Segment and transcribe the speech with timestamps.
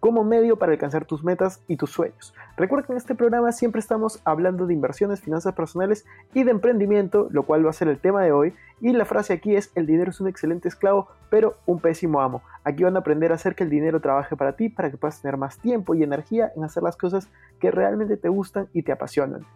[0.00, 2.34] como medio para alcanzar tus metas y tus sueños.
[2.56, 7.28] Recuerda que en este programa siempre estamos hablando de inversiones, finanzas personales y de emprendimiento,
[7.30, 8.54] lo cual va a ser el tema de hoy.
[8.80, 12.42] Y la frase aquí es, el dinero es un excelente esclavo, pero un pésimo amo.
[12.64, 15.20] Aquí van a aprender a hacer que el dinero trabaje para ti, para que puedas
[15.20, 17.28] tener más tiempo y energía en hacer las cosas
[17.60, 19.46] que realmente te gustan y te apasionan.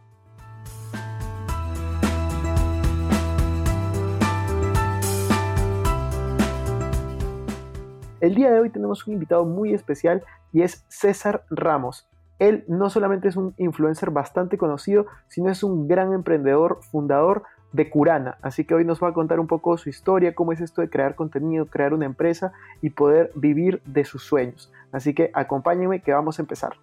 [8.22, 12.06] El día de hoy tenemos un invitado muy especial y es César Ramos.
[12.38, 17.90] Él no solamente es un influencer bastante conocido, sino es un gran emprendedor, fundador de
[17.90, 18.38] Curana.
[18.40, 20.88] Así que hoy nos va a contar un poco su historia, cómo es esto de
[20.88, 24.70] crear contenido, crear una empresa y poder vivir de sus sueños.
[24.92, 26.74] Así que acompáñenme que vamos a empezar.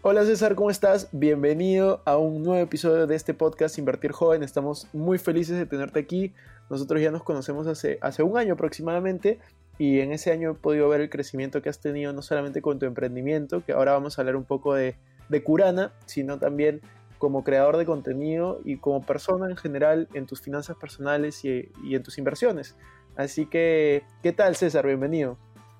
[0.00, 1.10] Hola César, ¿cómo estás?
[1.12, 4.42] Bienvenido a un nuevo episodio de este podcast Invertir Joven.
[4.42, 6.32] Estamos muy felices de tenerte aquí.
[6.70, 9.40] Nosotros ya nos conocemos hace, hace un año aproximadamente
[9.78, 12.78] y en ese año he podido ver el crecimiento que has tenido no solamente con
[12.78, 14.96] tu emprendimiento, que ahora vamos a hablar un poco de,
[15.28, 16.80] de Curana, sino también
[17.18, 21.94] como creador de contenido y como persona en general en tus finanzas personales y, y
[21.94, 22.76] en tus inversiones.
[23.16, 24.86] Así que, ¿qué tal César?
[24.86, 25.38] Bienvenido.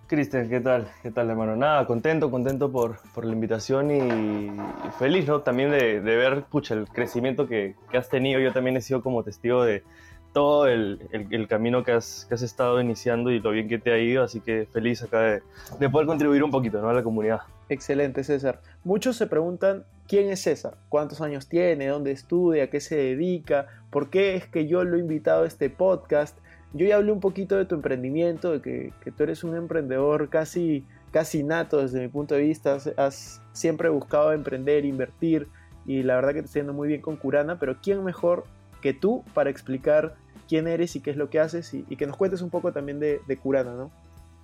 [0.08, 0.88] Cristian, ¿qué tal?
[1.02, 1.54] ¿Qué tal, hermano?
[1.54, 5.42] Nada, contento, contento por, por la invitación y, y feliz, ¿no?
[5.42, 8.40] También de, de ver, pucha, el crecimiento que, que has tenido.
[8.40, 9.84] Yo también he sido como testigo de
[10.32, 13.92] todo el, el- camino que has, que has estado iniciando y lo bien que te
[13.92, 15.42] ha ido, así que feliz acá de,
[15.80, 16.88] de poder contribuir un poquito, ¿no?
[16.88, 17.40] A la comunidad.
[17.68, 18.60] Excelente, César.
[18.84, 24.10] Muchos se preguntan quién es César, cuántos años tiene, dónde estudia, qué se dedica, por
[24.10, 26.38] qué es que yo lo he invitado a este podcast.
[26.72, 30.28] Yo ya hablé un poquito de tu emprendimiento, de que, que tú eres un emprendedor
[30.28, 32.74] casi, casi nato desde mi punto de vista.
[32.74, 35.48] Has, has siempre buscado emprender, invertir
[35.86, 38.44] y la verdad que te está yendo muy bien con Curana, pero ¿quién mejor
[38.80, 40.16] que tú para explicar
[40.48, 42.72] quién eres y qué es lo que haces y, y que nos cuentes un poco
[42.72, 43.90] también de, de Curana, ¿no?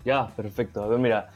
[0.04, 0.82] Ya, perfecto.
[0.82, 1.30] A ver, mira,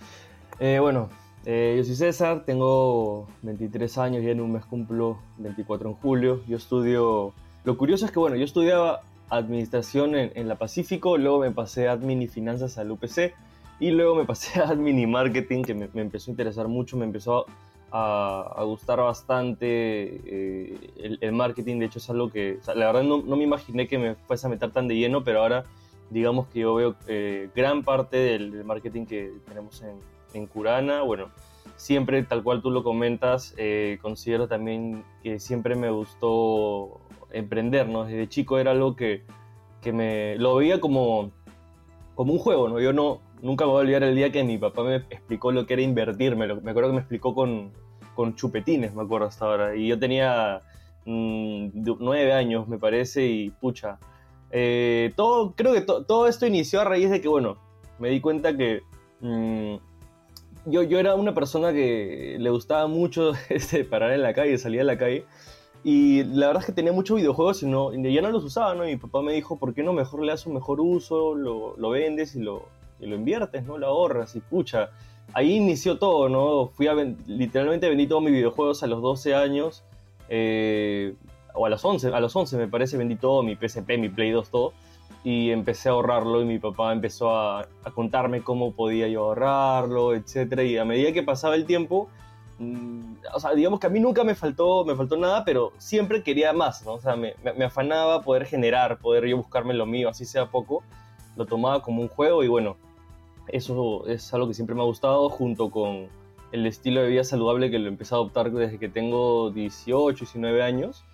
[0.61, 1.09] eh, bueno,
[1.47, 6.43] eh, yo soy César, tengo 23 años, ya en un mes cumplo 24 en julio.
[6.47, 7.33] Yo estudio,
[7.65, 11.89] lo curioso es que, bueno, yo estudiaba administración en, en la Pacífico, luego me pasé
[11.89, 13.35] a admin y finanzas al UPC
[13.81, 16.97] y luego me pasé a admin y marketing, que me, me empezó a interesar mucho,
[16.97, 17.45] me empezó a,
[17.91, 21.79] a gustar bastante eh, el, marketing.
[21.79, 24.71] De hecho, es algo que, la verdad, no, me imaginé que me fuese a meter
[24.71, 25.65] tan de lleno, pero ahora
[26.11, 29.99] digamos que yo veo eh, gran parte del, marketing que tenemos en,
[30.35, 31.03] en Curana.
[31.03, 31.31] Bueno,
[31.77, 37.01] siempre, tal cual tú lo comentas, eh, considero también que siempre me gustó
[37.31, 37.87] emprender.
[37.87, 39.25] Desde chico era algo que,
[39.81, 41.31] que me lo veía como,
[42.15, 42.81] como un juego, ¿no?
[42.81, 45.67] Yo no, nunca me voy a olvidar el día que mi papá me explicó lo
[45.67, 46.37] que era invertir.
[46.37, 47.73] Me, me acuerdo que me explicó con,
[48.15, 49.77] con chupetines, me acuerdo hasta ahora.
[49.77, 50.63] Y yo tenía
[51.05, 51.69] mm,
[52.01, 53.99] nueve años, me parece, y pucha.
[54.51, 57.57] eh, todo, creo que to- todo esto inició a raíz de que, bueno,
[57.99, 58.83] me di cuenta que
[59.21, 59.75] mm,
[60.67, 64.81] yo, yo era una persona que le gustaba mucho este, parar en la calle, salir
[64.81, 65.25] a la calle.
[65.85, 68.85] Y la verdad es que tenía muchos videojuegos y, no, ya no los usaba, ¿no?
[68.87, 71.77] Y mi papá me dijo, ¿por qué no mejor le das un mejor uso, lo,
[71.77, 72.65] lo vendes y lo,
[73.01, 73.79] y lo inviertes, ¿no?
[73.79, 74.91] Lo ahorras y pucha.
[75.35, 76.69] Ahí inició todo, ¿no?
[76.69, 79.85] Fui a ven- literalmente vendí todos mis videojuegos a los 12 años,
[80.29, 81.15] eh,
[81.55, 84.31] o a los 11, a los 11 me parece, vendí todo, mi PSP, mi Play
[84.31, 84.73] 2, todo.
[85.25, 90.63] Y empecé a ahorrarlo y mi papá empezó a, contarme cómo podía yo ahorrarlo, etcétera.
[90.63, 92.09] Y a medida que pasaba el tiempo,
[92.59, 96.23] mm, o sea, digamos que a mí nunca me faltó, me faltó nada, pero siempre
[96.23, 96.95] quería más, ¿no?
[96.95, 100.83] O sea, me- me afanaba poder generar, poder yo buscarme lo mío, así sea poco.
[101.37, 102.77] Lo tomaba como un juego y bueno,
[103.53, 106.09] eso es algo que siempre me ha gustado junto con
[106.53, 110.63] el estilo de vida saludable que lo empecé a adoptar desde que tengo 18, 19
[110.63, 111.05] años.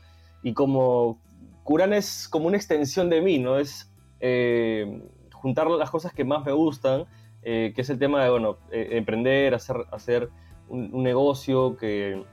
[0.43, 1.19] Y como
[1.65, 3.59] Kuran es como una extensión de mí, ¿no?
[3.59, 5.03] Es eh,
[5.33, 7.07] juntar las cosas que más me gustan,
[7.43, 10.31] eh, que es el tema de, bueno, eh, emprender, hacer, hacer
[10.69, 12.25] un, un negocio que,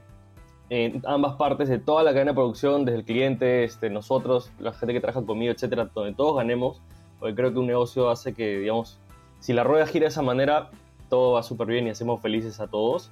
[0.72, 4.72] en ambas partes de toda la cadena de producción, desde el cliente, este, nosotros, la
[4.72, 6.82] gente que trabaja conmigo, etcétera, donde todos ganemos,
[7.20, 9.01] porque creo que un negocio hace que, digamos,
[9.42, 10.70] si la rueda gira de esa manera,
[11.10, 13.12] todo va súper bien y hacemos felices a todos.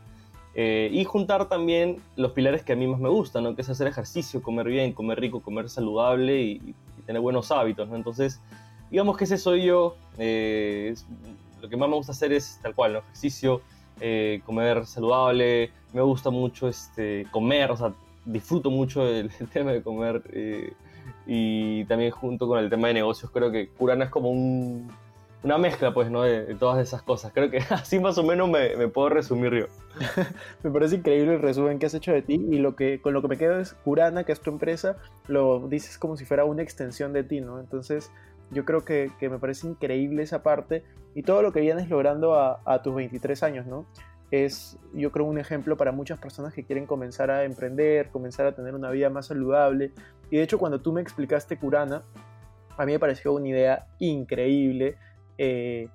[0.56, 3.56] Eh, y juntar también los pilares que a mí más me gustan, ¿no?
[3.56, 7.90] que es hacer ejercicio, comer bien, comer rico, comer saludable y, tener buenos hábitos.
[7.90, 7.96] ¿no?
[7.96, 8.40] Entonces,
[8.92, 9.96] digamos que ese soy yo.
[10.20, 10.94] eh,
[11.62, 13.00] lo que más me gusta hacer es tal cual, ¿no?
[13.00, 13.62] ejercicio,
[14.00, 15.72] eh, comer saludable.
[15.92, 17.94] Me gusta mucho este, comer, o sea,
[18.26, 20.22] disfruto mucho el, el tema de comer.
[21.26, 24.90] y también junto con el tema de negocios, creo que Curana es como un-
[25.44, 26.24] una mezcla, pues, ¿no?
[26.24, 27.32] De, de todas esas cosas.
[27.34, 29.66] Creo que así más o menos me, puedo resumir yo.
[30.64, 33.22] Me parece increíble el resumen que has hecho de ti y lo que, con lo
[33.22, 34.98] que me quedo es Curana, que es tu empresa,
[35.28, 37.60] lo dices como si fuera una extensión de ti, ¿no?
[37.60, 38.12] Entonces
[38.52, 40.84] yo creo que, que me parece increíble esa parte
[41.16, 43.86] y todo lo que vienes logrando a, a tus 23 años, ¿no?
[44.32, 48.54] Es, yo creo, un ejemplo para muchas personas que quieren comenzar a emprender, comenzar a
[48.54, 49.92] tener una vida más saludable.
[50.30, 52.04] Y de hecho, cuando tú me explicaste Curana,
[52.78, 54.98] a mí me pareció una idea increíble.
[55.40, 55.88] Eh,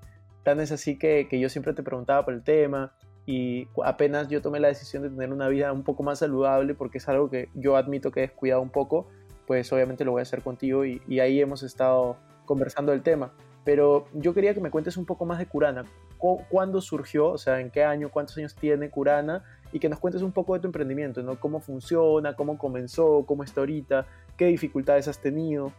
[0.43, 2.93] tan es así que, que yo siempre te preguntaba por el tema
[3.27, 6.99] y apenas yo tomé la decisión de tener una vida un poco más saludable porque
[6.99, 9.07] es algo que yo admito que he descuidado un poco,
[9.47, 13.33] pues obviamente lo voy a hacer contigo y, y ahí hemos estado conversando del tema.
[13.65, 15.85] Pero yo quería que me cuentes un poco más de Curana.
[16.19, 17.29] Cu- ¿Cuándo surgió?
[17.29, 18.11] O sea, ¿en qué año?
[18.11, 19.43] ¿Cuántos años tiene Curana?
[19.73, 21.41] Y que nos cuentes un poco de tu emprendimiento, ¿no?
[21.41, 22.37] ¿Cómo funciona?
[22.37, 23.25] ¿Cómo comenzó?
[23.27, 24.05] ¿Cómo está ahorita?
[24.37, 25.73] ¿Qué dificultades has tenido?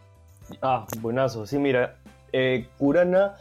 [0.60, 1.46] Ah, buenazo.
[1.46, 1.96] Sí, mira,
[2.32, 3.36] eh, Curana.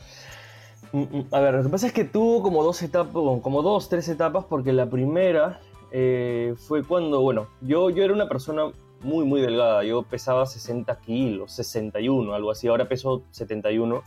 [0.92, 3.90] mm, mm, A ver, lo que pasa es que tuvo como dos etapas, como dos,
[3.90, 5.60] tres etapas, porque la primera
[5.92, 8.72] eh, fue cuando, bueno, yo, yo era una persona
[9.02, 9.84] muy, muy delgada.
[9.84, 12.68] Yo pesaba 60 kilos, 61, algo así.
[12.68, 14.04] Ahora peso 71.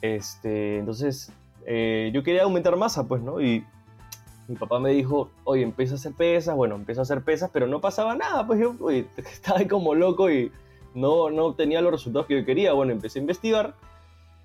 [0.00, 1.32] Este, entonces,
[1.66, 3.40] eh, yo quería aumentar masa, pues, ¿no?
[3.40, 3.64] Y
[4.48, 6.56] mi papá me dijo, oye, empieza a hacer pesas.
[6.56, 8.46] Bueno, empiezo a hacer pesas, pero no pasaba nada.
[8.46, 8.74] Pues yo
[9.16, 10.50] estaba ahí como loco y
[10.94, 12.72] no, no obtenía los resultados que yo quería.
[12.72, 13.74] Bueno, empecé a investigar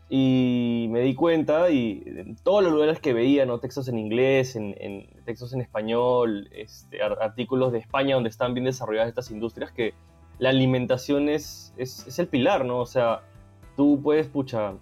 [0.10, 3.60] y me di cuenta y en todos los lugares que veía, ¿no?
[3.60, 4.74] textos en inglés, en,
[5.26, 9.94] textos en español, este, ar- artículos de España donde están bien desarrolladas estas industrias, que
[10.40, 12.80] la alimentación es, es, el pilar, ¿no?
[12.80, 13.22] O sea,
[13.76, 14.76] tú puedes, pucha,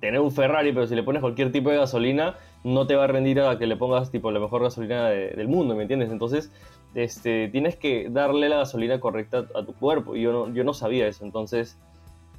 [0.00, 3.06] tener un Ferrari, pero si le pones cualquier tipo de gasolina, no te va a
[3.06, 6.10] rendir a que le pongas tipo la mejor gasolina de- del mundo, ¿me entiendes?
[6.10, 6.50] Entonces,
[6.94, 10.16] este, tienes que darle la gasolina correcta a tu cuerpo.
[10.16, 11.24] Y yo no, yo no sabía eso.
[11.24, 11.78] Entonces,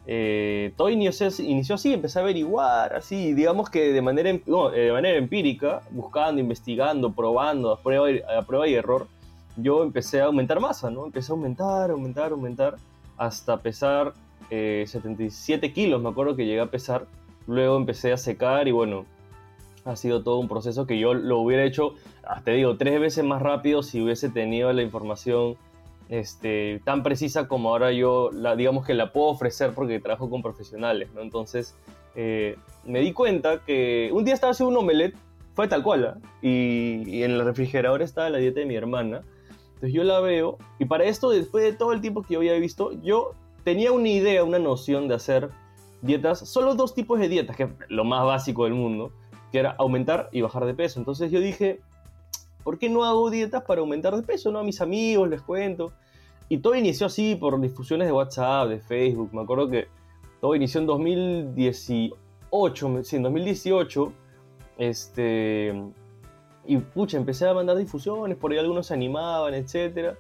[0.08, 4.42] eh, todo inició, así, empecé a averiguar, así, digamos que de manera, em-
[4.74, 9.08] eh, de manera empírica, buscando, investigando, probando, a prueba, y, error,
[9.58, 11.06] yo empecé a aumentar masa, ¿no?
[11.06, 12.76] Empecé a aumentar, aumentar, aumentar,
[13.18, 14.14] hasta pesar
[14.52, 17.08] eh, 77 kilos, me acuerdo que llegué a pesar.
[17.48, 19.06] Luego empecé a secar y bueno,
[19.86, 21.94] ha sido todo un proceso que yo lo hubiera hecho,
[22.24, 25.56] ah, te digo, tres veces más rápido si hubiese tenido la información
[26.10, 30.42] este, tan precisa como ahora yo, la, digamos que la puedo ofrecer porque trabajo con
[30.42, 31.22] profesionales, ¿no?
[31.22, 31.76] Entonces,
[32.16, 35.16] eh, me di cuenta que un día estaba haciendo un omelette,
[35.54, 36.18] fue tal cual, ¿ah?
[36.42, 39.22] y, y en el refrigerador estaba la dieta de mi hermana.
[39.76, 42.54] Entonces yo la veo, y para esto, después de todo el tiempo que yo había
[42.54, 43.32] visto, yo
[43.64, 45.50] tenía una idea, una noción de hacer
[46.02, 49.12] dietas, solo dos tipos de dietas, que es lo más básico del mundo,
[49.52, 51.00] que era aumentar y bajar de peso.
[51.00, 51.82] Entonces yo dije,
[52.66, 54.52] ¿por qué no hago dietas para aumentar de peso?
[54.52, 54.60] ¿no?
[54.60, 55.94] A mis amigos les cuento.
[56.50, 59.30] Y todo inició así por difusiones de WhatsApp, de Facebook.
[59.34, 59.88] Me acuerdo que
[60.42, 64.14] todo inició en 2018, sí, en 2018.
[64.78, 65.74] Este,
[66.66, 70.16] y pucha, empecé a mandar difusiones, por ahí algunos se animaban, etc.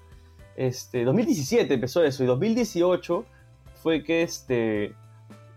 [0.55, 3.25] Este, 2017 empezó eso, y 2018
[3.74, 4.93] fue que este,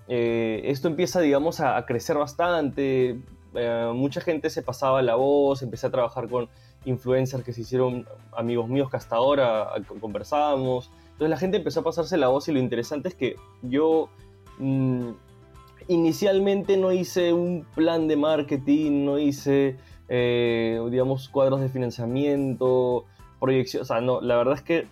[0.08, 3.20] eh, esto empieza, digamos, a, crecer bastante.
[3.54, 6.48] Eh, mucha gente se pasaba la voz, empecé a trabajar con
[6.88, 10.90] influencers que se hicieron amigos míos que hasta ahora conversábamos.
[11.12, 14.08] Entonces la gente empezó a pasarse la voz y lo interesante es que yo
[14.58, 15.10] mm,
[15.88, 19.76] inicialmente no hice un plan de marketing, no hice,
[20.08, 23.04] eh, digamos, cuadros de financiamiento,
[23.40, 24.86] proyección, o sea, no, la verdad es que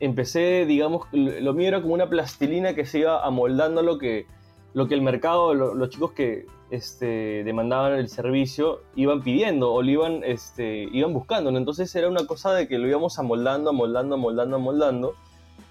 [0.00, 4.26] empecé, digamos, lo mío era como una plastilina que se iba amoldando a lo que,
[4.74, 9.82] lo que el mercado, lo- los chicos que este, demandaban el servicio iban pidiendo o
[9.82, 11.50] lo iban, este, iban buscando.
[11.56, 15.14] Entonces era una cosa de que lo íbamos amoldando, amoldando, amoldando, amoldando.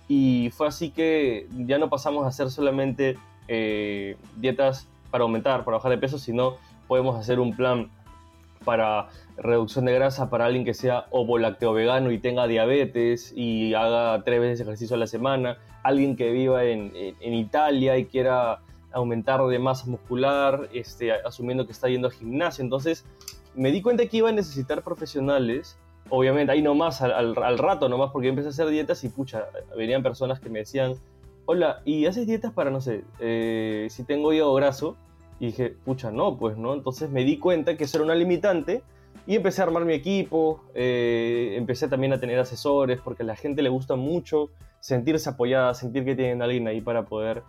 [0.07, 3.17] Y fue así que ya no pasamos a hacer solamente
[3.49, 6.55] eh, dietas para aumentar, para bajar de peso, sino
[6.87, 7.89] podemos hacer un plan
[8.63, 13.73] para reducción de grasa para alguien que sea ovo lácteo vegano y tenga diabetes y
[13.73, 18.59] haga tres veces ejercicio a la semana, alguien que viva en- en Italia y quiera
[18.93, 22.63] aumentar de masa muscular, este, asumiendo que está yendo al gimnasio.
[22.63, 23.05] Entonces
[23.55, 25.77] me di cuenta que iba a necesitar profesionales
[26.09, 29.45] obviamente, ahí nomás, al, al, al rato nomás, porque empecé a hacer dietas y pucha,
[29.75, 30.95] venían personas que me decían,
[31.45, 34.95] hola, ¿y haces dietas para, no sé, eh, si tengo hígado graso?
[35.39, 36.73] Y dije, pucha, no, pues no.
[36.73, 38.83] Entonces me di cuenta que eso era una limitante
[39.25, 43.35] y empecé a armar mi equipo, eh, empecé también a tener asesores, porque a la
[43.35, 47.41] gente le gusta mucho sentirse apoyada, sentir que tienen a alguien ahí para poder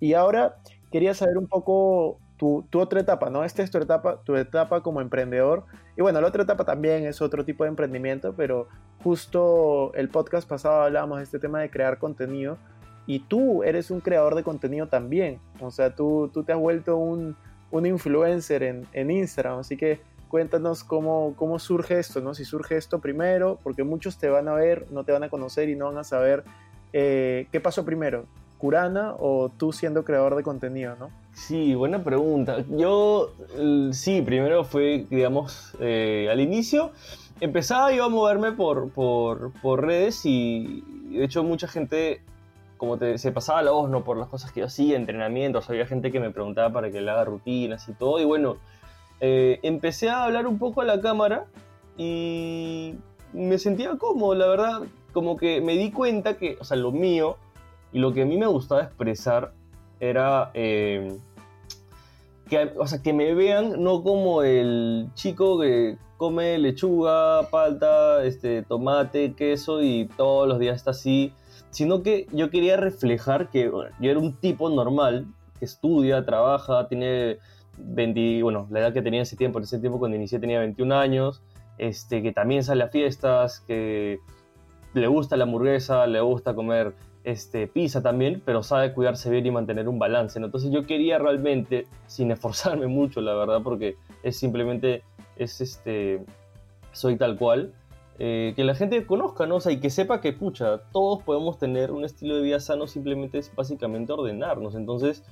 [0.00, 0.56] Y ahora
[0.90, 3.44] quería saber un poco tu, tu, otra etapa, ¿no?
[3.44, 5.64] Esta es tu etapa, tu etapa como emprendedor.
[5.96, 8.68] Y bueno, la otra etapa también es otro tipo de emprendimiento, pero
[9.02, 12.58] justo el podcast pasado hablábamos de este tema de crear contenido.
[13.06, 15.38] Y tú eres un creador de contenido también.
[15.60, 17.36] O sea, tú, tú te has vuelto un,
[17.70, 19.58] un influencer en, en Instagram.
[19.58, 20.00] Así que
[20.34, 22.34] cuéntanos cómo, cómo surge esto, ¿no?
[22.34, 25.68] Si surge esto primero, porque muchos te van a ver, no te van a conocer
[25.68, 26.42] y no van a saber
[26.92, 28.24] eh, qué pasó primero,
[28.58, 31.10] Curana o tú siendo creador de contenido, ¿no?
[31.34, 32.64] Sí, buena pregunta.
[32.68, 33.30] Yo,
[33.92, 36.90] sí, primero fue, digamos, eh, al inicio
[37.38, 42.22] empezaba yo a moverme por, por, redes y de hecho mucha gente,
[42.76, 44.02] como te, se pasaba la voz, ¿no?
[44.02, 47.08] Por las cosas que yo hacía, entrenamientos, había gente que me preguntaba para que le
[47.08, 48.56] haga rutinas y todo, y bueno,
[49.20, 51.46] eh, empecé a hablar un poco a la cámara
[51.96, 52.94] y
[53.32, 57.36] me sentía cómodo, la verdad, como que me di cuenta que, o sea, lo mío
[57.92, 59.52] y lo que a mí me gustaba expresar
[60.00, 61.16] era eh,
[62.48, 68.62] que, o sea, que me vean no como el chico que come lechuga, palta, este,
[68.62, 71.32] tomate, queso y todos los días está así,
[71.70, 75.26] sino que yo quería reflejar que yo era un tipo normal,
[75.58, 77.38] que estudia, trabaja, tiene
[77.78, 80.94] 20, bueno, la edad que tenía ese tiempo, en ese tiempo cuando inicié tenía 21
[80.94, 81.42] años,
[81.78, 84.18] este, que también sale a fiestas, que
[84.94, 89.50] le gusta la hamburguesa, le gusta comer este, pizza también, pero sabe cuidarse bien y
[89.50, 90.38] mantener un balance.
[90.38, 90.46] ¿no?
[90.46, 95.02] Entonces yo quería realmente, sin esforzarme mucho, la verdad, porque es simplemente,
[95.36, 96.24] es este,
[96.92, 97.72] soy tal cual,
[98.18, 99.56] eh, que la gente conozca, ¿no?
[99.56, 103.38] O y que sepa que, pucha, todos podemos tener un estilo de vida sano, simplemente
[103.38, 104.76] es básicamente ordenarnos.
[104.76, 105.24] Entonces,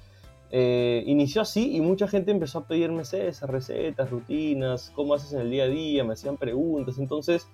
[0.54, 5.40] eh, inició así y mucha gente empezó a pedirme esas recetas, rutinas, cómo haces en
[5.40, 6.98] el día a día, me hacían preguntas.
[6.98, 7.48] Entonces,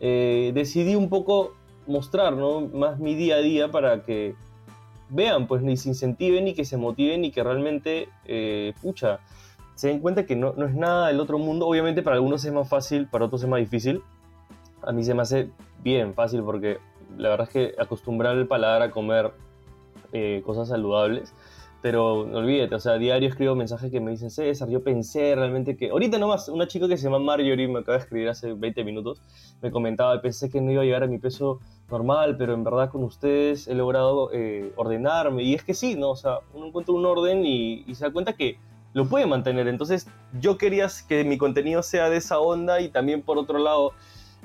[0.00, 1.52] eh, decidí un poco
[1.86, 2.62] mostrar ¿no?
[2.62, 4.34] más mi día a día para que
[5.08, 9.20] vean, pues ni se incentiven y que se motiven y que realmente, eh, pucha,
[9.76, 11.68] se den cuenta que no, no, es nada del otro mundo.
[11.68, 14.02] Obviamente para algunos es más fácil, para otros es más difícil.
[14.82, 15.50] A mí se me hace
[15.84, 16.78] bien fácil porque
[17.16, 19.32] la verdad es que acostumbrar el paladar a comer
[20.12, 21.32] eh, cosas saludables
[21.82, 25.76] pero olvídate, o sea, a diario escribo mensajes que me dicen, César, yo pensé realmente
[25.76, 25.90] que...
[25.90, 29.20] Ahorita nomás, una chica que se llama Marjorie, me acaba de escribir hace 20 minutos,
[29.60, 31.58] me comentaba, pensé que no iba a llegar a mi peso
[31.90, 35.42] normal, pero en verdad con ustedes he logrado eh, ordenarme.
[35.42, 36.10] Y es que sí, ¿no?
[36.10, 38.58] O sea, uno encuentra un orden y, y se da cuenta que
[38.92, 39.66] lo puede mantener.
[39.66, 40.06] Entonces,
[40.40, 43.92] yo quería que mi contenido sea de esa onda y también, por otro lado,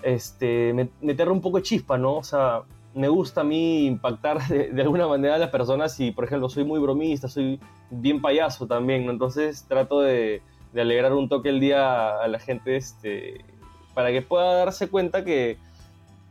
[0.01, 2.17] este, meterle un poco de chispa, ¿no?
[2.17, 2.63] O sea,
[2.97, 6.63] me gusta a mí impactar de, alguna manera a las personas y, por ejemplo, soy
[6.63, 7.59] muy bromista, soy
[7.91, 9.11] bien payaso también, ¿no?
[9.11, 10.41] Entonces trato de,
[10.73, 13.45] de, alegrar un toque el día a la gente este,
[13.93, 15.57] para que pueda darse cuenta que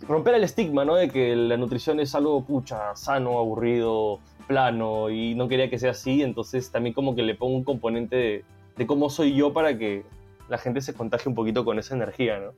[0.08, 0.96] romper el estigma, ¿no?
[0.96, 4.18] De que la nutrición es algo, pucha, sano, aburrido,
[4.48, 8.16] plano y no quería que sea así, entonces también como que le pongo un componente
[8.16, 8.44] de,
[8.76, 10.04] de cómo soy yo para que
[10.48, 12.50] la gente se contagie un poquito con esa energía, ¿no?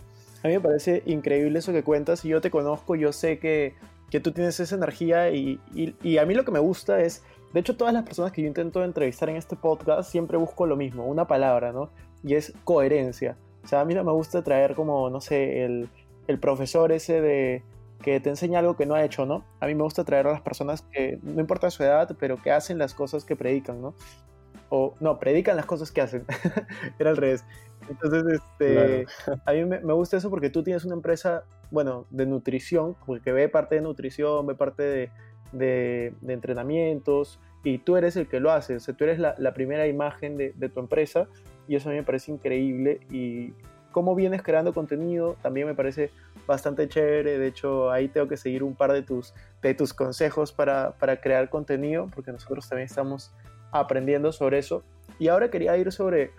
[0.42, 2.24] A mí me parece increíble eso que cuentas.
[2.24, 3.74] y yo te conozco, yo sé que
[4.10, 7.22] que tú tienes esa energía y, y, a mí lo que me gusta es,
[7.52, 10.76] de hecho todas las personas que yo intento entrevistar en este podcast siempre busco lo
[10.76, 11.90] mismo, una palabra, ¿no?
[12.24, 13.36] Y es coherencia.
[13.64, 15.88] O sea, a mí no me gusta traer como, no sé, el,
[16.26, 17.62] el profesor ese de
[18.02, 19.44] que te enseña algo que no ha hecho, ¿no?
[19.60, 22.52] A mí me gusta traer a las personas que, no importa su edad, pero que
[22.52, 23.94] hacen las cosas que predican, ¿no?
[24.70, 26.24] O, no, predican las cosas que hacen.
[26.98, 27.44] Era al revés.
[27.88, 29.06] Entonces, este,
[29.46, 33.32] a mí me, me gusta eso porque tú tienes una empresa, bueno, de nutrición, porque
[33.32, 35.10] ve parte de nutrición, ve parte de,
[35.52, 39.34] de- de entrenamientos, y tú eres el que lo hace, o sea, tú eres la,
[39.38, 41.28] la primera imagen de, de tu empresa,
[41.66, 43.54] y eso a mí me parece increíble, y
[43.90, 46.10] cómo vienes creando contenido también me parece
[46.46, 49.32] bastante chévere, de hecho ahí tengo que seguir un par de tus,
[49.62, 53.32] de tus consejos para, para crear contenido, porque nosotros también estamos
[53.72, 54.84] aprendiendo sobre eso,
[55.18, 56.30] y ahora quería ir sobre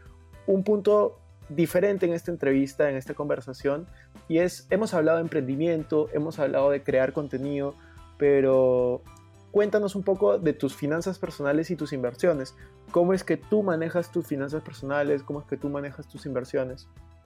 [0.47, 1.19] un punto
[1.49, 3.87] diferente en esta entrevista, en esta conversación,
[4.27, 7.75] y es, hemos hablado de emprendimiento, hemos hablado de crear contenido,
[8.17, 9.01] pero
[9.51, 12.55] cuéntanos un poco de tus finanzas personales y tus inversiones.
[12.91, 15.23] ¿Cómo es que tú manejas tus finanzas personales?
[15.23, 16.87] ¿Cómo es que tú manejas tus inversiones?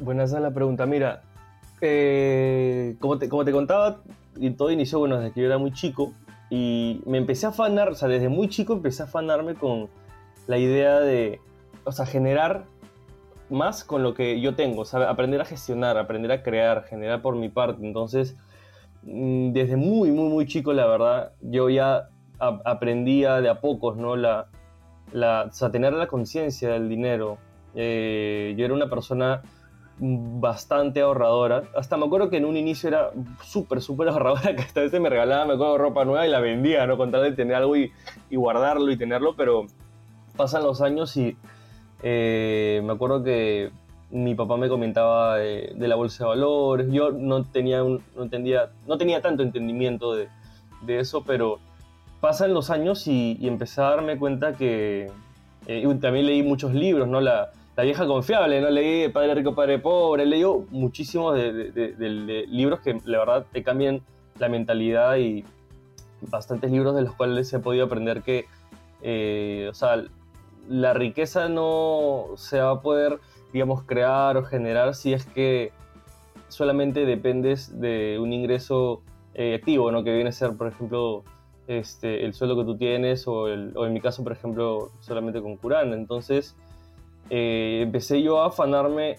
[0.00, 0.04] Everyone.
[0.04, 0.86] Buena esa es la pregunta.
[0.86, 1.22] Mira,
[1.80, 4.02] eh, como, te, como te contaba,
[4.36, 6.12] y todo inició bueno, desde que yo era muy chico
[6.50, 9.88] y me empecé a afanar, o sea, desde muy chico empecé a afanarme con
[10.46, 11.40] la idea de,
[11.84, 12.64] o sea, generar
[13.50, 17.36] más con lo que yo tengo, o aprender a gestionar, aprender a crear, generar por
[17.36, 17.84] mi parte.
[17.84, 18.36] Entonces,
[19.02, 23.96] mm, desde muy, muy, muy chico, la verdad, yo ya a- aprendía de a pocos,
[23.96, 24.16] ¿no?
[24.16, 24.46] La,
[25.12, 27.38] la, o sea, tener la conciencia del dinero.
[27.74, 29.42] Eh, yo era una persona
[30.00, 31.64] bastante ahorradora.
[31.76, 33.10] Hasta me acuerdo que en un inicio era
[33.44, 36.40] súper, súper ahorradora, que hasta a veces me regalaba, me acuerdo, ropa nueva y la
[36.40, 36.96] vendía, ¿no?
[36.96, 37.92] Con tal de tener algo y,
[38.30, 39.66] y guardarlo y tenerlo, pero
[40.36, 41.36] pasan los años y
[42.02, 43.70] eh, me acuerdo que
[44.10, 46.86] mi papá me comentaba de, de la bolsa de valores.
[46.90, 50.28] Yo no tenía, un- no entendía, no tenía tanto entendimiento de,
[50.82, 51.58] de eso, pero
[52.20, 55.10] pasan los años y, y empecé a darme cuenta que
[55.66, 57.20] eh, también leí muchos libros, ¿no?
[57.20, 58.70] La, la vieja confiable, ¿no?
[58.70, 64.02] Leí Padre Rico, Padre Pobre, leí muchísimos de, libros que la verdad te cambian
[64.38, 65.44] la mentalidad y
[66.22, 68.46] bastantes libros de los cuales he podido aprender que,
[69.02, 70.02] eh, o sea,
[70.68, 73.18] la riqueza no se va a poder,
[73.52, 75.72] digamos, crear o generar si es que
[76.48, 79.02] solamente dependes de un ingreso
[79.34, 80.02] eh, activo, ¿no?
[80.04, 81.24] Que viene a ser, por ejemplo,
[81.68, 85.40] este, el sueldo que tú tienes o, el- o en mi caso, por ejemplo, solamente
[85.40, 85.94] con Curana.
[85.94, 86.56] Entonces,
[87.30, 89.16] eh, empecé yo a afanarme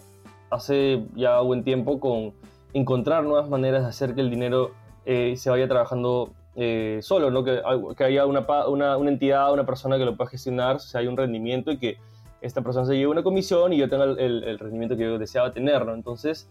[0.50, 2.34] hace ya buen tiempo con
[2.74, 4.71] encontrar nuevas maneras de hacer que el dinero
[5.06, 7.43] eh, se vaya trabajando eh, solo, ¿no?
[7.43, 7.62] que,
[7.97, 11.15] que haya una, una, una entidad, una persona que lo pueda gestionar, si hay un
[11.17, 11.97] rendimiento y que
[12.41, 15.17] esta persona se lleve una comisión y yo tenga el, el- el rendimiento que yo
[15.17, 15.86] deseaba tener.
[15.86, 15.93] ¿no?
[15.93, 16.50] Entonces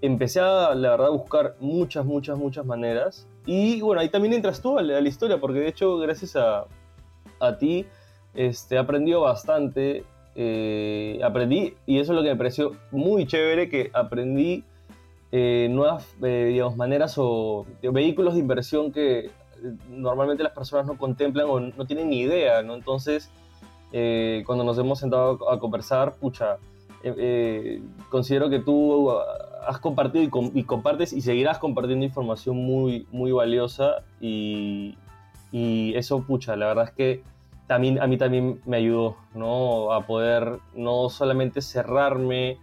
[0.00, 3.26] empecé a, la verdad, a buscar muchas, muchas, muchas maneras.
[3.44, 6.36] Y bueno, ahí también entras tú a la, a la historia, porque de hecho, gracias
[6.36, 6.64] a,
[7.40, 7.86] a ti,
[8.34, 10.04] este, he aprendido bastante.
[10.34, 14.64] Eh, aprendí, y eso es lo que me pareció muy chévere, que aprendí
[15.30, 19.30] eh, nuevas, eh, maneras o vehículos de inversión que
[19.88, 22.74] normalmente las personas no contemplan o no tienen ni idea, ¿no?
[22.74, 23.30] Entonces,
[24.46, 26.56] cuando nos hemos sentado a conversar, pucha,
[28.08, 29.10] considero que tú
[29.66, 34.96] has compartido y, y compartes y seguirás compartiendo información muy, muy valiosa y,
[35.52, 37.22] y eso, pucha, la verdad es que
[37.72, 39.94] también, a mí también me ayudó, ¿no?
[39.94, 42.58] A poder no solamente cerrarme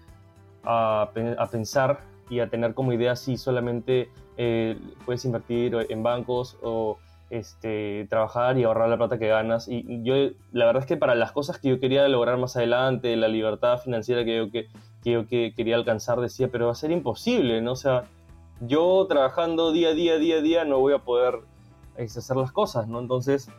[0.64, 6.60] a, a pensar y a tener como idea si solamente eh, puedes invertir en bancos
[6.62, 7.00] o
[7.32, 9.68] este, trabajar y ahorrar la plata que ganas.
[9.68, 10.14] Y yo,
[10.52, 13.80] la verdad es que para las cosas que yo quería lograr más adelante, la libertad
[13.80, 14.68] financiera que yo, que,
[15.04, 17.72] que yo que quería alcanzar, decía, pero va a ser imposible, ¿no?
[17.72, 18.04] O sea,
[18.62, 21.40] yo trabajando día a día, día a día, no voy a poder
[21.98, 23.00] este, hacer las cosas, ¿no?
[23.00, 23.50] Entonces,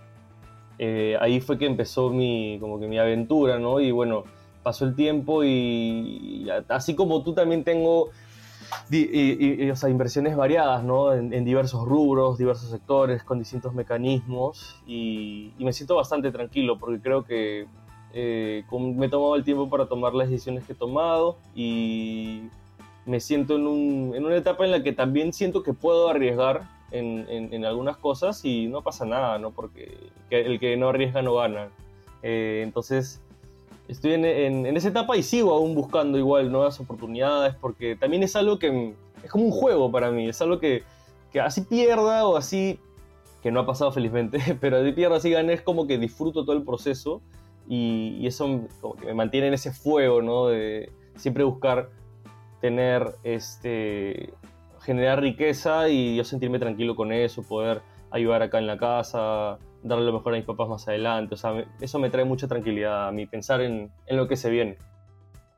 [0.82, 3.80] eh, ahí fue que empezó mi, como que mi aventura, ¿no?
[3.80, 4.24] Y bueno,
[4.62, 8.08] pasó el tiempo y, así como tú también tengo
[8.90, 11.12] y- o sea, inversiones variadas, ¿no?
[11.12, 17.24] En, diversos rubros, diversos sectores, con distintos mecanismos y, me siento bastante tranquilo porque creo
[17.26, 17.66] que
[18.14, 22.44] eh, me he tomado el tiempo para tomar las decisiones que he tomado y
[23.04, 26.62] me siento en, un- en una etapa en la que también siento que puedo arriesgar
[26.90, 29.50] en, algunas cosas y no pasa nada, ¿no?
[29.50, 29.96] Porque
[30.28, 31.68] que- el que no arriesga no gana.
[32.22, 33.20] Eh, entonces,
[33.88, 38.36] estoy en, en- esa etapa y sigo aún buscando igual nuevas oportunidades porque también es
[38.36, 40.82] algo que es como un juego para mí, es algo que,
[41.32, 42.78] que así pierda o así,
[43.42, 46.56] que no ha pasado felizmente, pero así pierda, así gane, es como que disfruto todo
[46.56, 47.20] el proceso
[47.68, 50.48] y, eso como que me mantiene en ese fuego, ¿no?
[50.48, 51.90] De, siempre buscar
[52.60, 54.32] tener, este,
[54.82, 60.04] generar riqueza y yo sentirme tranquilo con eso, poder ayudar acá en la casa, darle
[60.04, 61.34] lo mejor a mis papás más adelante.
[61.34, 64.50] O sea, eso me trae mucha tranquilidad a mí, pensar en, en lo que se
[64.50, 64.76] viene.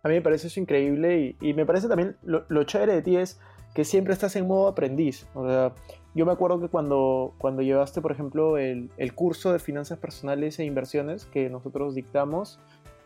[0.02, 3.02] A mí me parece eso increíble y, y me parece también lo, lo chévere de
[3.02, 3.40] ti es
[3.74, 5.26] que siempre estás en modo aprendiz.
[5.34, 5.72] O sea,
[6.14, 10.58] yo me acuerdo que cuando, cuando llevaste, por ejemplo, el, el curso de finanzas personales
[10.58, 12.58] e inversiones que nosotros dictamos,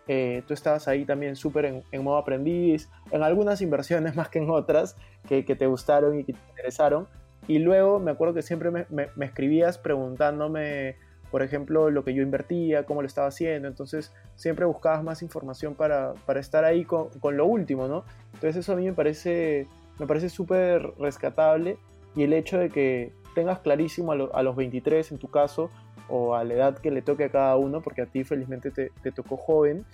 [0.08, 4.50] eh, tú estabas ahí también súper en, modo aprendiz, en algunas inversiones más que en
[4.50, 4.96] otras
[5.28, 7.08] que, te gustaron y que te interesaron.
[7.48, 10.96] Y luego me acuerdo que siempre me, escribías preguntándome,
[11.30, 13.68] por ejemplo, lo que yo invertía, cómo lo estaba haciendo.
[13.68, 18.04] Entonces siempre buscabas más información para, para estar ahí con, con lo último, ¿no?
[18.34, 21.78] Entonces eso a mí me parece me parece súper rescatable
[22.14, 25.70] y el hecho de que tengas clarísimo a los 23 en tu caso
[26.08, 28.90] o a la edad que le toque a cada uno, porque a ti felizmente te,
[29.02, 29.84] te tocó joven,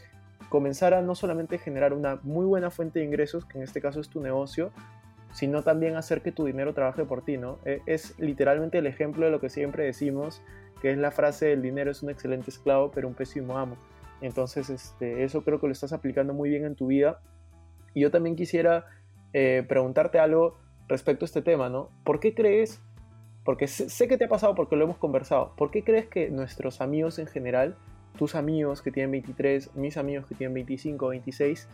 [0.48, 4.00] comenzar a no solamente generar una muy buena fuente de ingresos, que en este caso
[4.00, 4.70] es tu negocio,
[5.32, 7.58] sino también hacer que tu dinero trabaje por ti, ¿no?
[7.64, 10.42] E- Es literalmente el ejemplo de lo que siempre decimos,
[10.82, 13.76] que es la frase el dinero es un excelente esclavo, pero un pésimo amo.
[14.20, 17.20] Entonces, este, eso creo que lo estás aplicando muy bien en tu vida.
[17.94, 18.84] Y yo también quisiera
[19.32, 21.88] eh, preguntarte algo respecto a este tema, ¿no?
[22.04, 22.82] ¿Por qué crees,
[23.44, 26.80] porque sé, que te ha pasado porque lo hemos conversado, ¿por qué crees que nuestros
[26.80, 27.76] amigos en general,
[28.16, 31.68] tus amigos que tienen 23, mis amigos que tienen 25, 26,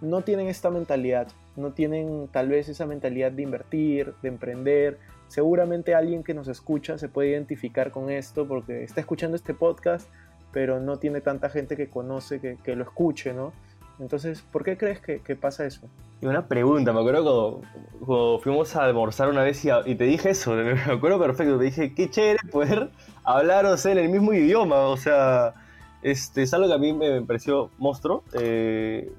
[0.00, 4.98] no tienen esta mentalidad, no tienen tal vez esa mentalidad de invertir, de emprender?
[5.28, 10.08] Seguramente alguien que nos escucha se puede identificar con esto porque está escuchando este podcast,
[10.52, 13.52] pero no tiene tanta gente que conoce que, que lo escuche, ¿no?
[14.00, 15.88] Entonces, ¿por qué crees que, pasa eso?
[16.20, 17.60] Y una pregunta, me acuerdo
[18.00, 21.94] cuando, fuimos a almorzar una vez y, te dije eso, me acuerdo perfecto, te dije,
[21.94, 22.90] qué chévere poder
[23.24, 25.54] hablar, en el mismo idioma, o sea,
[26.02, 29.10] este, es algo que a mí me pareció monstruo, eh,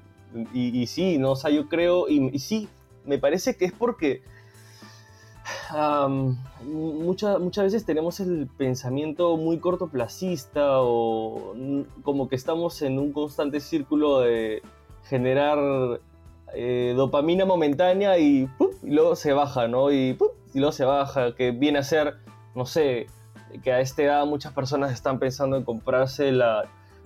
[0.54, 2.68] y, sí, no, o sea, yo creo, y sí,
[3.04, 4.22] me parece que es porque
[6.64, 11.54] muchas veces tenemos el pensamiento muy cortoplacista o
[12.02, 14.62] como que estamos en un constante círculo de
[15.04, 16.00] generar
[16.54, 18.48] eh, dopamina momentánea y,
[18.82, 19.92] luego se baja, ¿no?
[19.92, 20.16] Y,
[20.54, 22.16] y luego se baja, que viene a ser,
[22.54, 23.06] no sé,
[23.62, 26.64] que a esta edad muchas personas están pensando en comprarse la,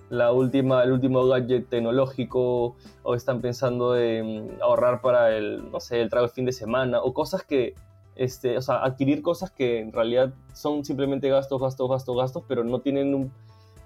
[0.09, 6.01] la última, el último gadget tecnológico o están pensando en ahorrar para el, no sé,
[6.01, 7.75] el trago de fin de semana o cosas que,
[8.15, 12.63] este, o sea, adquirir cosas que en realidad son simplemente gastos, gastos, gastos, gastos, pero
[12.63, 13.31] no tienen un...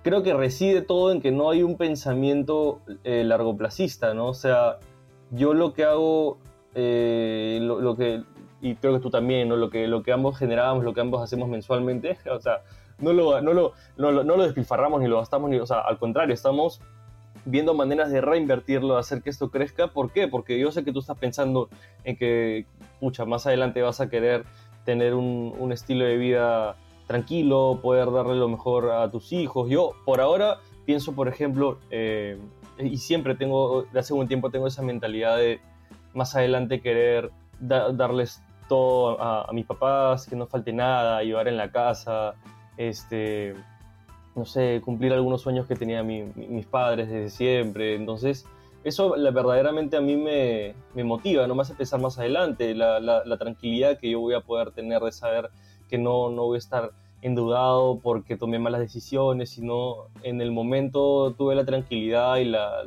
[0.03, 4.27] Creo que reside todo en que no hay un pensamiento eh, largoplacista, ¿no?
[4.27, 4.77] O sea,
[5.31, 6.37] yo lo que hago,
[6.73, 8.23] eh, lo, lo que,
[8.61, 9.57] y creo que tú también, ¿no?
[9.57, 12.61] Lo que, lo que ambos generamos, lo que ambos hacemos mensualmente, o sea,
[12.99, 15.79] no lo, no lo, no lo, no lo despilfarramos ni lo gastamos, ni, o sea,
[15.79, 16.81] al contrario, estamos
[17.45, 19.87] viendo maneras de reinvertirlo, hacer que esto crezca.
[19.87, 20.27] ¿Por qué?
[20.27, 21.69] Porque yo sé que tú estás pensando
[22.03, 22.65] en que,
[22.99, 24.45] pucha, más adelante vas a querer
[24.85, 26.75] tener un, un estilo de vida
[27.07, 29.69] tranquilo, poder darle lo mejor a tus hijos.
[29.69, 32.37] Yo, por ahora, pienso, por ejemplo, eh,
[32.77, 35.59] y siempre tengo, de hace un tiempo tengo esa mentalidad de
[36.13, 41.57] más adelante querer da- darles todo a, mis papás, que no falte nada, ayudar en
[41.57, 42.35] la casa,
[42.77, 43.55] este,
[44.35, 47.95] no sé, cumplir algunos sueños que tenían mi- mi- mis padres desde siempre.
[47.95, 48.45] Entonces,
[48.83, 53.97] eso la, verdaderamente a mí me, motiva, no me hace pensar más adelante, la, tranquilidad
[53.97, 55.49] que yo voy a poder tener de saber
[55.87, 61.33] que no, no voy a estar endeudado porque tomé malas decisiones, sino en el momento
[61.37, 62.83] tuve la tranquilidad y la,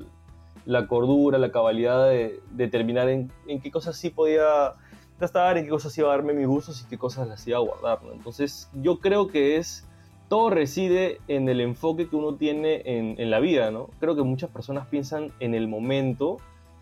[0.65, 3.31] la cordura, la cabalidad de determinar en,
[3.63, 4.75] qué cosas sí podía
[5.19, 7.61] gastar, en qué cosas iba a darme mis gustos y qué cosas las iba a
[7.61, 8.01] guardar.
[8.13, 9.87] Entonces yo creo que es,
[10.33, 13.91] todo reside en el enfoque que uno tiene en, la vida, ¿no?
[14.01, 16.39] Creo que muchas personas piensan en el momento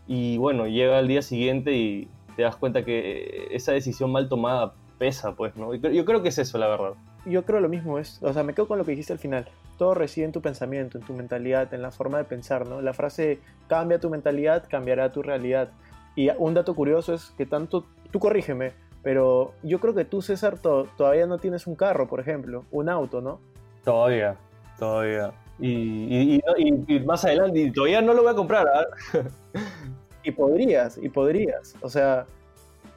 [0.06, 4.74] y bueno, llega el día siguiente y te das cuenta que esa decisión mal tomada
[5.00, 5.74] pesa, pues, ¿no?
[5.74, 6.92] Yo creo que es eso, la verdad.
[7.26, 9.48] Yo creo lo mismo, es, o sea, me quedo con lo que dijiste al final.
[9.78, 12.80] Todo reside en tu pensamiento, en tu mentalidad, en la forma de pensar, ¿no?
[12.80, 15.72] La frase cambia tu mentalidad, cambiará tu realidad.
[16.14, 20.58] Y un dato curioso es que tanto, tú corrígeme, pero yo creo que tú, César,
[20.58, 23.40] to- todavía no tienes un carro, por ejemplo, un auto, ¿no?
[23.84, 24.36] Todavía,
[24.78, 25.32] todavía.
[25.58, 28.86] Y, y- y- y- y más adelante, y todavía no lo voy a comprar, ¿ah?
[30.22, 31.74] Y podrías, y podrías.
[31.80, 32.26] O sea,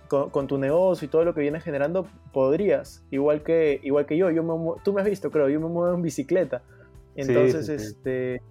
[0.10, 3.02] con, con tu negocio y todo lo que vienes generando, podrías.
[3.12, 5.96] Igual que, igual que yo, yo me tú me has visto, creo, yo me muevo
[5.96, 6.62] en bicicleta.
[7.16, 7.86] Entonces, sí, sí.
[7.86, 8.42] este,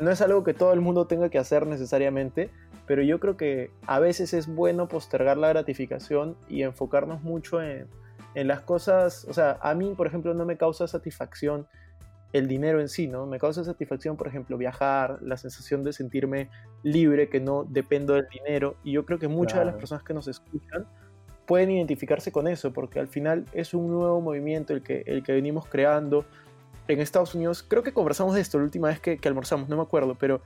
[0.00, 2.50] no es algo que todo el mundo tenga que hacer necesariamente,
[2.90, 7.86] pero yo creo que a veces es bueno postergar la gratificación y enfocarnos mucho en,
[8.34, 9.24] en las cosas.
[9.28, 11.68] O sea, a mí, por ejemplo, no me causa satisfacción
[12.32, 13.26] el dinero en sí, ¿no?
[13.26, 16.50] Me causa satisfacción, por ejemplo, viajar, la sensación de sentirme
[16.82, 18.74] libre, que no dependo del dinero.
[18.82, 19.78] Y yo creo que muchas de las Claro.
[19.78, 20.84] personas que nos escuchan
[21.46, 25.30] pueden identificarse con eso, porque al final es un nuevo movimiento el que, el que
[25.30, 26.24] venimos creando.
[26.88, 29.76] En Estados Unidos, creo que conversamos de esto la última vez que, que almorzamos, no
[29.76, 30.42] me acuerdo, pero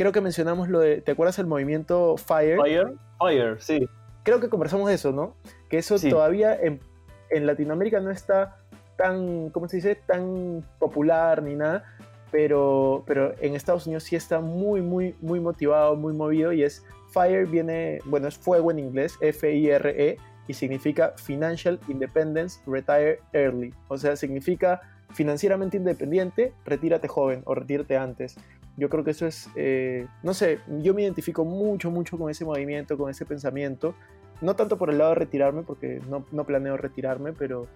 [0.00, 2.56] creo que mencionamos lo de, ¿te acuerdas el movimiento FIRE?
[2.56, 3.86] Fire, Fire, sí.
[4.22, 5.34] creo que conversamos de eso, ¿no?
[5.68, 6.08] Que eso Sí.
[6.08, 6.80] todavía en,
[7.28, 8.56] en Latinoamérica no está
[8.96, 9.96] tan, ¿cómo se dice?
[9.96, 11.84] Tan popular ni nada,
[12.30, 16.82] pero, pero en Estados Unidos sí está muy, muy, muy motivado, muy movido y es
[17.12, 20.16] FIRE viene, bueno, es fuego en inglés, F-I-R-E,
[20.48, 23.74] y significa Financial Independence Retire Early.
[23.88, 24.80] O sea, significa
[25.12, 28.36] financieramente independiente, retírate joven o retírate antes.
[28.76, 32.44] Yo creo que eso es, eh, no sé, yo me identifico mucho, mucho con ese
[32.44, 33.94] movimiento, con ese pensamiento.
[34.40, 37.66] No tanto por el lado de retirarme, porque no, no planeo retirarme, pero,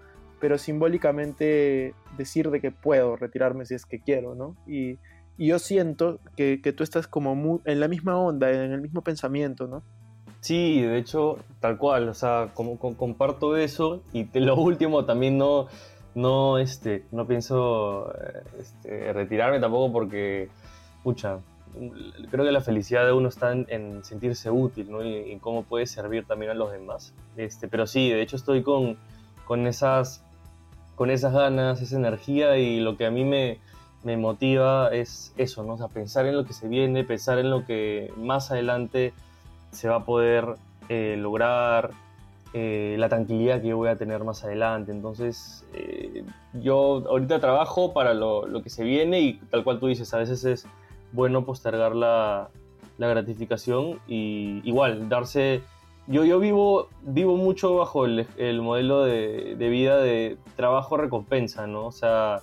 [0.41, 4.57] pero simbólicamente decir de que puedo retirarme si es que quiero, ¿no?
[4.67, 4.99] Y,
[5.37, 9.03] y yo siento que, que tú estás como en la misma onda, en el mismo
[9.03, 9.83] pensamiento, ¿no?
[10.41, 15.37] Sí, de hecho, tal cual, o sea, como, com- comparto eso y lo último también
[15.39, 15.69] no,
[16.15, 20.49] no, este, no pienso eh, este, retirarme tampoco porque,
[21.05, 21.39] pucha,
[22.31, 24.89] creo que la felicidad de uno está en, en sentirse útil.
[25.05, 27.15] Y, y cómo puede servir también a los demás.
[27.37, 28.97] Este, pero sí, de hecho estoy con,
[29.45, 30.25] con, esas,
[30.97, 33.59] con esas ganas, esa energía y lo que a mí me,
[34.03, 35.75] me motiva es eso, ¿no?
[35.75, 39.13] O sea, pensar en lo que se viene, pensar en lo que más adelante
[39.71, 40.57] se va a poder
[40.89, 41.91] eh, lograr,
[42.53, 44.93] eh, la tranquilidad que yo voy a tener más adelante.
[44.93, 49.89] Entonces, eh, yo ahorita trabajo para lo, lo que se viene y tal cual tú
[49.89, 50.67] dices, a veces es
[51.15, 52.51] bueno postergar la,
[52.99, 55.63] la gratificación y igual darse...
[56.07, 61.87] Yo, yo vivo, vivo mucho bajo el, el modelo de, de vida de trabajo-recompensa, ¿no?
[61.87, 62.43] O sea,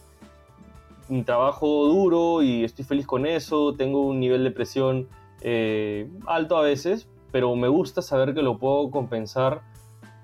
[1.25, 5.07] trabajo duro y estoy feliz con eso, tengo un nivel de presión
[5.41, 9.61] eh, alto a veces, pero me gusta saber que lo puedo compensar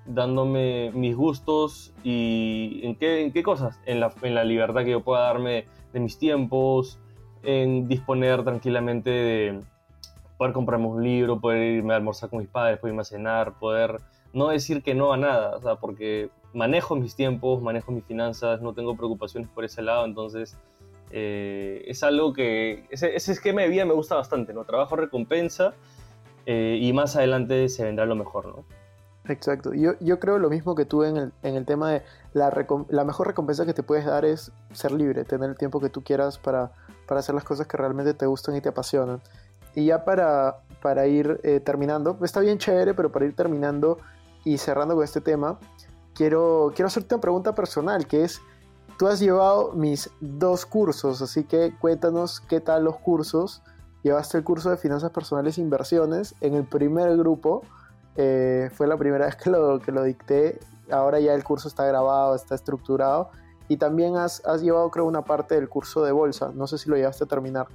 [0.06, 5.02] dándome mis gustos y en qué, qué cosas, en la, en la libertad que yo
[5.02, 6.98] pueda darme de mis tiempos,
[7.42, 9.60] en disponer tranquilamente de
[10.36, 13.58] poder comprarme un libro, poder irme a almorzar con mis padres, poder irme a cenar,
[13.58, 14.00] poder
[14.32, 18.60] no decir que no a nada, o sea, porque manejo mis tiempos, manejo mis finanzas,
[18.60, 20.56] no tengo preocupaciones por ese lado, entonces
[21.10, 24.64] eh, es algo que, ese, ese esquema de vida me gusta bastante, ¿no?
[24.64, 25.74] Trabajo recompensa
[26.46, 28.64] eh, y más adelante se vendrá lo mejor, ¿no?
[29.28, 29.74] Exacto.
[29.74, 32.50] Yo, yo creo lo mismo que tú en el, en el tema de la,
[32.88, 36.02] la mejor recompensa que te puedes dar es ser libre, tener el tiempo que tú
[36.02, 36.72] quieras para,
[37.08, 39.20] para hacer las cosas que realmente te gustan y te apasionan.
[39.74, 43.98] Y ya para, para ir eh, terminando, está bien chévere, pero para ir terminando
[44.44, 45.58] y cerrando con este tema,
[46.14, 48.40] quiero, quiero hacerte una pregunta personal, que es,
[48.98, 53.62] tú has llevado mis dos cursos, así que cuéntanos qué tal los cursos.
[54.02, 57.62] Llevaste el curso de finanzas personales e inversiones en el primer grupo.
[58.16, 60.60] Eh, fue la primera vez que lo, que lo dicté.
[60.90, 63.30] Ahora ya el curso está grabado, está estructurado.
[63.68, 66.52] Y también has, llevado, creo, una parte del curso de bolsa.
[66.54, 67.66] No sé si lo llevaste a terminar,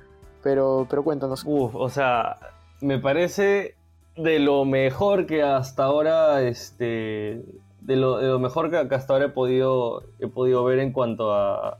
[0.42, 1.44] pero, pero cuéntanos.
[1.46, 2.40] Uf, o sea,
[2.82, 3.76] me parece
[4.18, 7.44] de lo mejor que hasta ahora, este,
[7.82, 11.34] de lo, de lo mejor que, hasta ahora he podido, he podido ver en cuanto
[11.34, 11.78] a,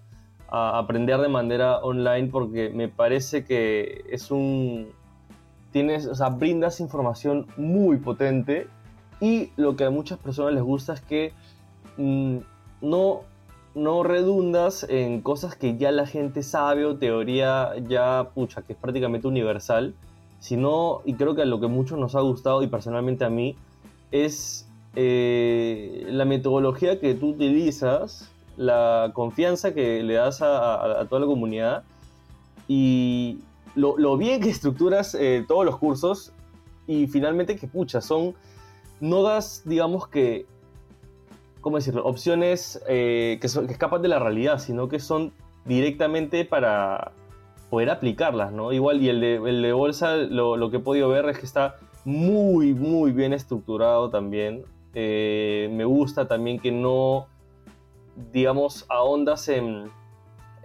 [0.50, 4.90] a aprender de manera online, porque me parece que es un,
[5.74, 8.68] tienes, o sea, brindas información muy potente
[9.20, 11.34] y lo que a muchas personas les gusta es que
[11.98, 12.38] mm,
[12.82, 13.22] no,
[13.76, 18.80] no redundas en cosas que ya la gente sabe o teoría ya, pucha, que es
[18.80, 19.96] prácticamente universal,
[20.40, 23.56] sino, y creo que a lo que muchos nos ha gustado y personalmente a mí,
[24.12, 31.28] es eh, la metodología que tú utilizas, la confianza que le das a, toda la
[31.28, 31.84] comunidad
[32.68, 33.40] y
[33.74, 36.32] lo, lo bien que estructuras eh, todos los cursos
[36.86, 38.36] y finalmente que, pucha, son,
[39.00, 40.46] no das, digamos que,
[41.64, 42.04] ¿cómo decirlo?
[42.06, 45.34] Opciones eh, que, son- que escapan de la realidad, sino que son
[45.66, 47.14] directamente para
[47.72, 48.72] poder aplicarlas, ¿no?
[48.72, 51.46] Igual, y el de, el de bolsa, lo, lo que he podido ver es que
[51.48, 54.64] está muy, muy bien estructurado también.
[54.94, 57.26] Eh, me gusta también que no,
[58.32, 59.90] digamos, ahondas en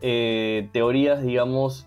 [0.03, 1.87] eh, teorías, digamos,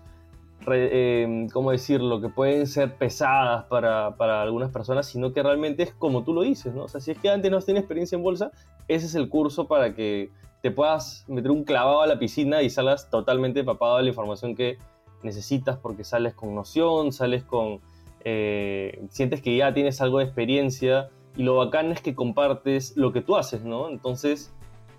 [0.62, 2.20] re- eh, ¿cómo decirlo?
[2.20, 6.42] Que pueden ser pesadas para, para algunas personas, sino que realmente es como tú lo
[6.42, 6.84] dices, ¿no?
[6.84, 8.50] O sea, si es que antes no has tenido experiencia en bolsa,
[8.88, 10.30] ese es el curso para que
[10.62, 14.54] te puedas meter un clavado a la piscina y salgas totalmente empapado de la información
[14.54, 14.78] que
[15.22, 17.80] necesitas porque sales con noción, sales con...
[18.24, 23.12] eh, sientes que ya tienes algo de experiencia y lo bacán es que compartes lo
[23.12, 23.88] que tú haces, ¿no?
[23.88, 24.52] Entonces,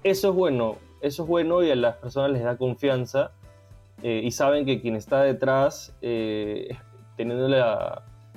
[0.04, 3.32] eso es bueno, eso es bueno y a las personas les da confianza
[4.02, 6.76] eh, y saben que quien está detrás, eh,
[7.15, 7.48] teniendo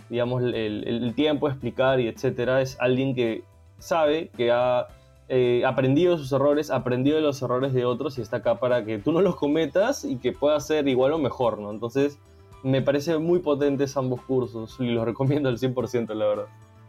[0.08, 3.42] digamos, el, el tiempo de explicar y etcétera, es alguien que
[3.78, 4.86] sabe que ha
[5.28, 8.84] eh, aprendido de sus errores, aprendido de los errores de otros y está acá para
[8.84, 11.70] que tú no los cometas y que pueda ser igual o mejor, ¿no?
[11.70, 12.18] Entonces,
[12.62, 16.46] me parece muy potentes ambos cursos y los recomiendo al 100%, la verdad.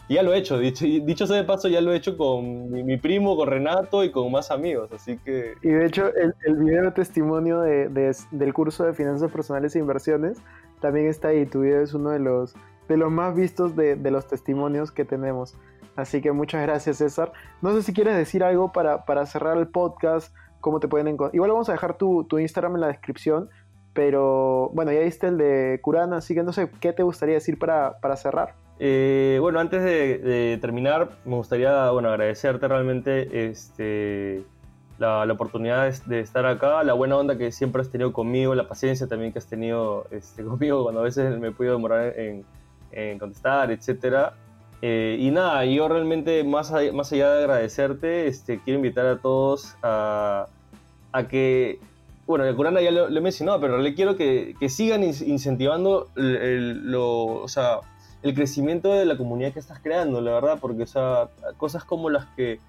[0.09, 3.35] Ya lo he hecho, dicho, sea de paso, ya lo he hecho con mi, primo,
[3.35, 5.55] con Renato y con más amigos, así que...
[5.61, 9.75] Y de hecho, el, el video de testimonio de, de- del curso de finanzas personales
[9.75, 10.37] e inversiones
[10.79, 11.45] también está ahí.
[11.45, 12.55] Tu video es uno de los,
[12.87, 15.55] de los más vistos de los testimonios que tenemos.
[15.97, 17.33] Así que muchas gracias, César.
[17.61, 21.35] No sé si quieres decir algo para, para cerrar el podcast, cómo te pueden encontrar.
[21.35, 23.49] Igual vamos a dejar tu, tu Instagram en la descripción,
[23.93, 27.57] pero bueno, ya viste el de Curana, así que no sé, ¿qué te gustaría decir
[27.57, 28.53] para, para cerrar?
[28.77, 34.43] Eh, bueno, antes de, terminar, me gustaría bueno, agradecerte realmente este,
[34.99, 38.67] la, oportunidad de, de estar acá, la buena onda que siempre has tenido conmigo, la
[38.67, 42.45] paciencia también que has tenido este, conmigo cuando a veces me he podido demorar en,
[42.91, 44.35] en contestar, etcétera.
[44.81, 49.75] Eh, y nada, yo realmente, más, más allá de agradecerte, este, quiero invitar a todos
[49.81, 50.45] a,
[51.27, 51.79] que,
[52.27, 55.15] bueno, el Curana ya lo, lo he mencionado, pero le quiero que, que sigan in-
[55.25, 57.79] incentivando el, lo, o sea,
[58.21, 62.25] el crecimiento de la comunidad que estás creando, la verdad, porque o cosas como las
[62.35, 62.59] que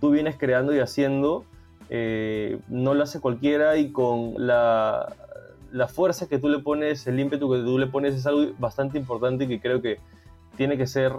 [0.00, 1.44] tú vienes creando y haciendo,
[1.90, 5.14] eh, no lo hace cualquiera y con la,
[5.72, 8.98] la fuerza que tú le pones, el ímpetu que tú le pones es algo bastante
[8.98, 9.98] importante y que creo que
[10.56, 11.12] tiene que ser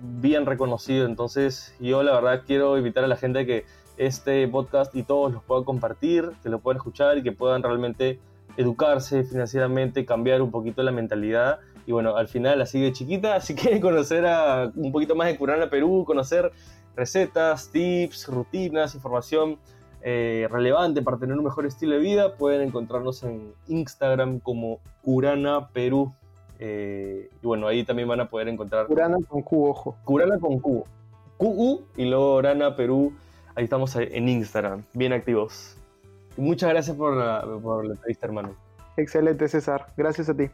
[0.00, 1.06] bien reconocido.
[1.06, 3.64] Entonces yo la verdad quiero invitar a la gente a que
[3.96, 8.18] este podcast y todos los puedan compartir, que lo puedan escuchar y que puedan realmente
[8.56, 11.60] educarse financieramente, cambiar un poquito la mentalidad.
[11.86, 15.36] Y bueno, al final así de chiquita, si quieren conocer a, un poquito más de
[15.36, 16.50] Curana Perú, conocer
[16.96, 19.58] recetas, tips, rutinas, información
[20.02, 25.68] eh, relevante para tener un mejor estilo de vida, pueden encontrarnos en Instagram como Curana
[25.68, 26.14] Perú.
[26.62, 29.96] Eh, y bueno, ahí también van a poder encontrar Curana con Q, ojo.
[30.04, 30.84] Curana con Q.
[31.38, 33.14] QU y luego Orana Perú.
[33.54, 35.76] Ahí estamos en Instagram, bien activos.
[36.36, 38.54] Muchas gracias por la, por la entrevista, hermano.
[38.96, 39.86] Excelente, César.
[39.96, 40.50] Gracias a ti.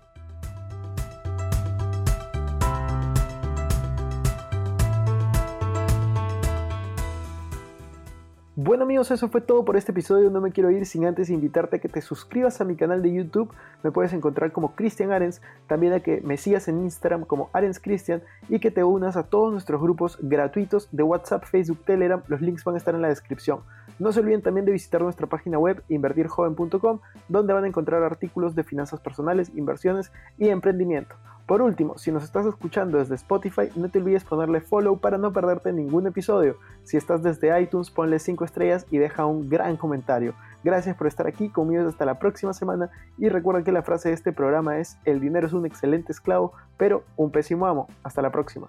[8.66, 10.28] Bueno amigos, eso fue todo por este episodio.
[10.28, 13.14] No me quiero ir sin antes invitarte a que te suscribas a mi canal de
[13.14, 13.54] YouTube.
[13.84, 15.40] Me puedes encontrar como Cristian Arens.
[15.68, 19.22] También a que me sigas en Instagram como Arens Cristian y que te unas a
[19.22, 22.24] todos nuestros grupos gratuitos de WhatsApp, Facebook, Telegram.
[22.26, 23.60] Los links van a estar en la descripción.
[24.00, 26.98] No se olviden también de visitar nuestra página web invertirjoven.com
[27.28, 31.14] donde van a encontrar artículos de finanzas personales, inversiones y emprendimiento.
[31.46, 35.32] Por último, si nos estás escuchando desde Spotify, no te olvides ponerle follow para no
[35.32, 36.56] perderte ningún episodio.
[36.82, 40.34] Si estás desde iTunes, ponle 5 estrellas y deja un gran comentario.
[40.64, 44.16] Gracias por estar aquí conmigo hasta la próxima semana y recuerda que la frase de
[44.16, 47.86] este programa es el dinero es un excelente esclavo, pero un pésimo amo.
[48.02, 48.68] Hasta la próxima.